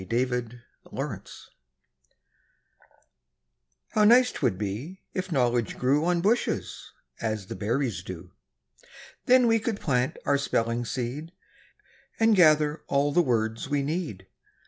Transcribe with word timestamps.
EASY 0.11 0.59
KNOWLEDGE 0.91 1.49
How 3.89 4.03
nice 4.03 4.31
'twould 4.31 4.57
be 4.57 4.99
if 5.13 5.31
knowledge 5.31 5.77
grew 5.77 6.05
On 6.05 6.21
bushes, 6.21 6.91
as 7.21 7.45
the 7.45 7.55
berries 7.55 8.01
do! 8.01 8.31
Then 9.27 9.45
we 9.45 9.59
could 9.59 9.79
plant 9.79 10.17
our 10.25 10.39
spelling 10.39 10.85
seed, 10.85 11.33
And 12.19 12.35
gather 12.35 12.81
all 12.87 13.11
the 13.11 13.21
words 13.21 13.69
we 13.69 13.83
need. 13.83 14.25